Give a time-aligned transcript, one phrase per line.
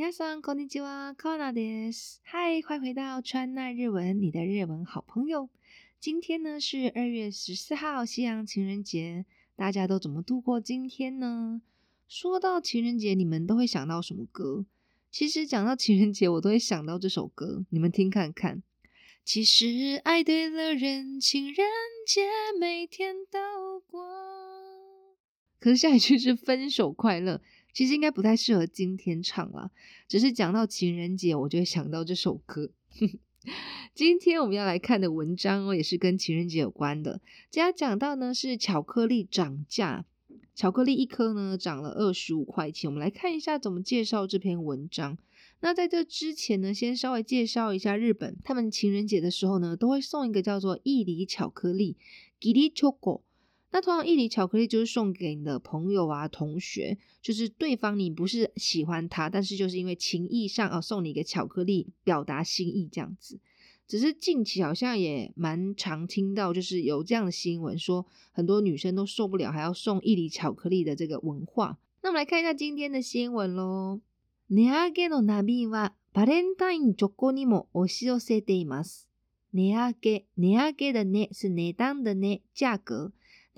[0.00, 2.20] 大ん好，我是你今晚考です。
[2.22, 5.50] 嗨，欢迎回到川奈日文，你的日文好朋友。
[6.00, 9.26] 今天呢是二月十四号，西洋情人节，
[9.56, 11.60] 大家都怎么度过今天呢？
[12.08, 14.64] 说到情人节，你们都会想到什么歌？
[15.10, 18.62] 其实讲到情人节，我都会想到这首歌，你们听看看。
[19.22, 21.66] 其实爱对了人，情人
[22.06, 22.22] 节
[22.58, 24.00] 每天都过。
[25.60, 27.42] 可是下一句是分手快乐。
[27.72, 29.70] 其实应该不太适合今天唱了，
[30.08, 32.70] 只是讲到情人节，我就会想到这首歌。
[33.94, 37.20] 今天我们要来看的文章哦，也是跟情人节有关的。
[37.50, 40.04] 今天讲到呢是巧克力涨价，
[40.54, 42.90] 巧克力一颗呢涨了二十五块钱。
[42.90, 45.16] 我们来看一下怎么介绍这篇文章。
[45.62, 51.96] 那在这之前呢，先稍微介绍一下日本，他们情人节的时候呢都会送一个叫做义理巧克力，
[52.40, 53.22] 义理チョコ。
[53.72, 63.40] 那通常一粒巧克力就是送给你的朋友啊、同学，就是对方你不是喜欢他，但是就是因为情谊上啊，送你一个巧克力表达心意这样子。
[63.86, 71.78] 只是近期好像也蛮常听到，就是有这样的新闻，说很多女生都受不了还要送一粒巧克力的这个文化。
[72.02, 74.00] 那我们来看一下今天的新闻喽。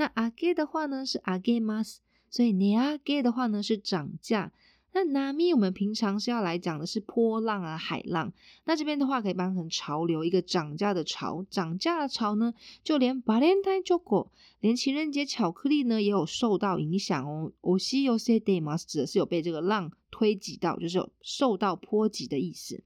[0.05, 4.51] 那あげ的话呢是あげます，所以ねあげ的话呢是涨价。
[4.93, 8.33] 那 nami 我们平常是要来讲的是波浪啊海浪，
[8.65, 14.29] 那这边的话可以翻译成潮流，一个涨价的潮，涨价的潮呢，就连バレンタイン o ョコ，
[14.59, 17.53] 连情人节巧克力呢也有受到影响哦。
[17.61, 22.83] おしゅうせでます指的是有被这个浪推挤到，就是有受到波及的意思。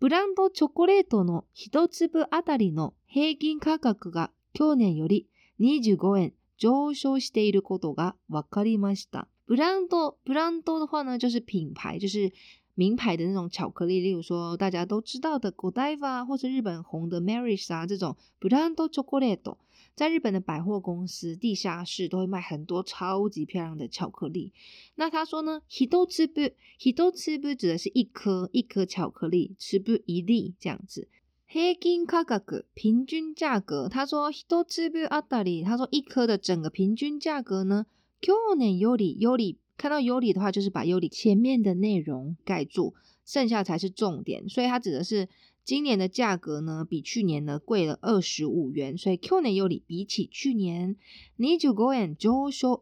[0.00, 1.84] ブランドチョコレートのひと
[2.28, 5.28] あたりの平均価格が去年より
[5.60, 9.28] 25円ジョシュステイルコドガわかりました。
[9.46, 12.32] ブランドブランド的话呢，就是品牌，就是
[12.74, 14.00] 名牌的那种巧克力。
[14.00, 18.16] 例如说大家都知道的 Godiva 啊，或者日本红的 Marish 啊这种。
[18.40, 19.58] ブランドチョコレート，
[19.94, 24.52] 在日本的百货公司地下室都会卖很多超级漂亮的巧克力。
[24.96, 31.06] 那他说呢，ヒドチブヒドチブ指的是一颗一颗巧克力，吃不一粒这样子。
[31.50, 33.88] 平均价格，平均价格。
[33.88, 37.86] 他说，一つぶあたり，他说一颗的整个平均价格呢？
[38.20, 42.92] 去年有り、有り看到有り的话，就是把有り前面的内容盖住，
[43.24, 44.46] 剩下才是重点。
[44.50, 45.30] 所以他指的是
[45.64, 48.94] 今年的价格呢，比去年呢贵了二十五元。
[48.98, 50.96] 所以去年有り比起去年
[51.36, 52.14] 你就 e d to go and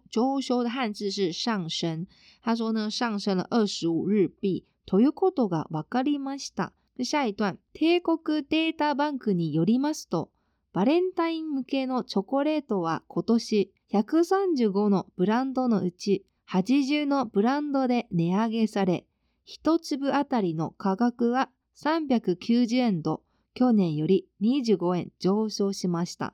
[0.02, 2.04] show show 的汉字是上升。
[2.42, 4.64] 他说呢，上升了二十五日币。
[4.84, 6.72] トヨコトがわかりました。
[7.04, 10.30] 下一段、帝国データバンクによりますと、
[10.72, 19.04] バレンタイン向けのチョコレートは今年135のブランドのうち80のブランドで値上げされ、
[19.46, 23.22] 1粒あたりの価格は390円と
[23.54, 26.32] 去年より25円上昇しました。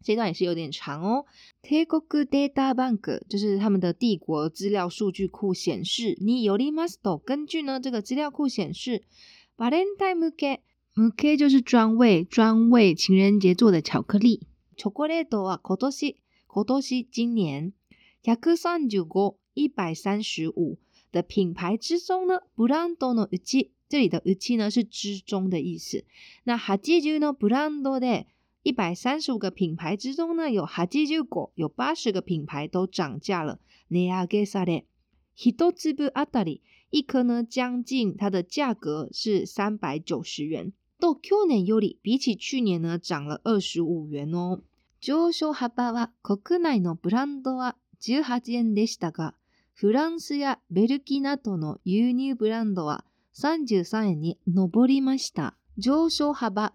[0.00, 1.26] 这段也是有点长哦。
[1.62, 9.02] 帝国データバンク就是他们的帝国资料数据库显示，你有りますと根据呢这个资料库显示，
[9.58, 10.62] バレンタイン向け。
[10.96, 14.46] e け k 就是专为专为情人节做的巧克力。
[14.76, 15.60] Chocolate 啊，
[17.10, 17.72] 今年
[18.22, 18.32] 一
[19.68, 20.78] 百三十五
[21.10, 22.38] 的品牌之中呢，
[23.88, 24.22] 这里的
[24.58, 26.04] “呢是“之中的”意思。
[26.44, 26.82] 那八十
[29.32, 31.26] 五个品牌中呢，有八十九
[31.56, 33.58] 有八十个品牌都涨价了。
[33.90, 34.84] Neage
[35.40, 40.72] 一粒あたり一颗呢将近它的价格是三百九十元。
[41.00, 44.60] と去年より比起去年呢涨了二十五元哦。
[45.00, 49.34] 上昇幅は国内のブランドは18円でしたが、
[49.74, 53.04] フランスやベルキなどの輸入ブランドは
[53.36, 55.54] 33円に上りました。
[55.78, 56.74] 上昇幅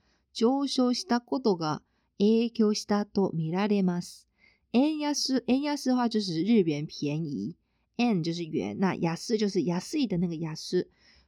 [0.33, 1.81] 上昇したことが
[2.17, 4.27] 影響したと見られます。
[4.73, 7.55] 円安、円安は就是日元便宜
[7.97, 10.55] 円就是元，那安就是安い的那个安，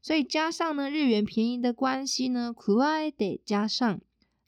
[0.01, 4.00] 所以加上呢日元便宜的关系呢，加えて加上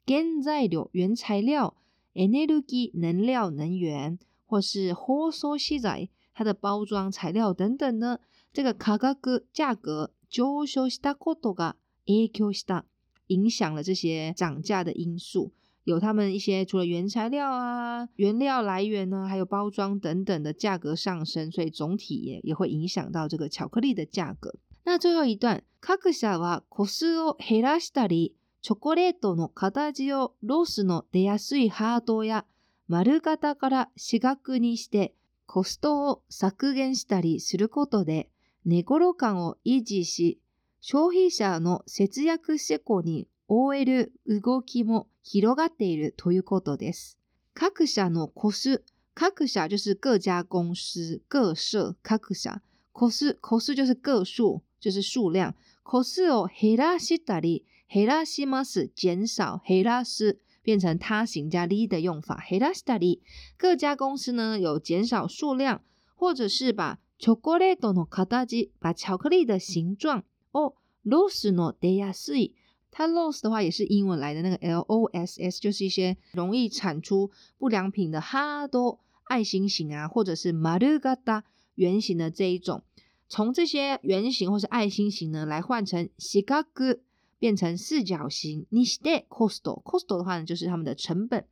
[0.06, 1.74] 原材料原材料、
[2.14, 8.18] エネルギー能料能源或是包装資材它的包装材料等等呢，
[8.54, 11.76] 这个価格价格上昇したことが
[12.06, 12.86] 影響した。
[13.28, 15.52] 影响了这些涨价的因素。
[15.84, 24.52] 有他们一些除了原材料啊、原料来源呢、啊，还有包装等等的价格上升，所以总体也也会影响到这个巧克力的价格。
[24.84, 28.32] 那最后一段，各社はコスを減らしたり、
[28.62, 32.44] チョコレートの形をロスの出やすいハートや
[32.88, 35.14] 丸型から四角にして
[35.46, 38.28] コストを削減したりすることで、
[38.64, 40.40] 寝頃感を維持し、
[40.80, 47.18] 消費者の節約志向に応える動きも広がっているということです。
[47.54, 48.84] 各社のコス、
[49.14, 52.60] 各社就是各家公司、各社、各社。
[52.92, 55.54] コス、コス就是各数、就是数量。
[55.82, 60.38] コスを減らしたり、減らします、減少、減らす。
[60.62, 62.38] 变成他行加利的用法。
[62.48, 63.22] 減らしたり、
[63.56, 65.82] 各家公司呢有减少数量，
[66.14, 70.24] 或者是把レートの形，把巧克力的形状
[70.56, 70.72] 哦
[71.04, 72.52] ，loss no deya si，
[72.90, 81.42] 它 loss 的话也是英文来的那个 loss，就是一些容易产出不良品的 hardo 爱心型啊，或者是 marugata
[81.74, 82.82] 圆形的这一种，
[83.28, 87.00] 从这些圆形或是爱心型呢来换成 shikaku，
[87.38, 91.46] 变成四角形，nishi de costo，costo 的话呢就是他们的成本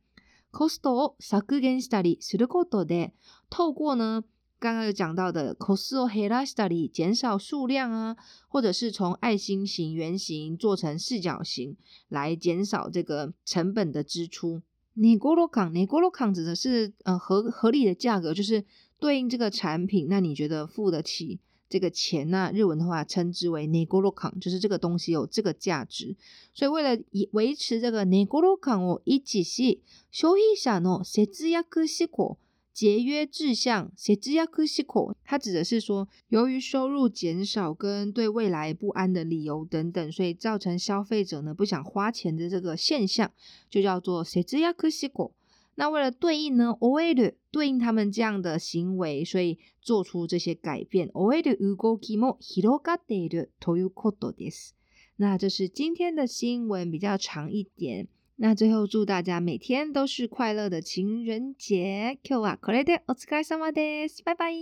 [0.51, 3.11] ，costo sakugenshiri surukoto de，
[3.51, 4.23] 透过呢。
[4.59, 8.15] 刚刚有讲到的，coso helastari 减少数量啊，
[8.47, 11.75] 或者是从爱心型、圆形做成四角形，
[12.07, 14.61] 来减少这个成本的支出。
[14.95, 18.63] negoro kan，negoro kan 指的是呃合合理的价格，就是
[18.99, 22.49] 对应这个产品，那你觉得付得起这个钱呐？
[22.53, 26.15] 日文的话称之为 negoro kan，就是这个东西有这个价值。
[26.53, 27.01] 所以为了
[27.33, 29.79] 维持这个 negoro kan を維持し、
[30.09, 32.37] 消費者の節約思考。
[32.75, 35.13] 节约志向，せつやくしこ。
[35.23, 43.31] 它指的是说，由于收入减少跟对未来不安的理由等等，所以造成消费者呢不想花钱的这个现象，
[43.69, 45.31] 就叫做せつやくしこ。
[45.75, 51.07] 那为了对应呢，o エド对应他们这样的行为，所以做出这些改变。
[51.13, 54.73] o hirogade も t o y る k o t o d で s
[55.15, 58.09] 那这是今天的新闻，比较长一点。
[58.37, 64.53] 那最后祝大家每天都是快乐的情人节！Q 啊，Korete otsukaresama desu，拜拜。